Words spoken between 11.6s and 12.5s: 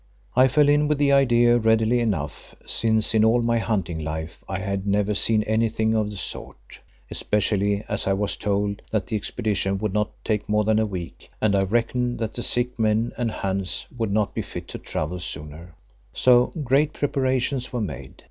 reckoned that the